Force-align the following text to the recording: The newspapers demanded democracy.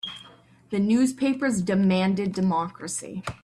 The 0.71 0.79
newspapers 0.79 1.61
demanded 1.61 2.33
democracy. 2.33 3.21